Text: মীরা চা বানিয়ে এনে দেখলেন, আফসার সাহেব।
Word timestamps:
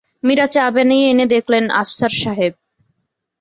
মীরা 0.23 0.47
চা 0.53 0.63
বানিয়ে 0.75 1.05
এনে 1.11 1.25
দেখলেন, 1.25 1.63
আফসার 1.81 2.13
সাহেব। 2.21 2.53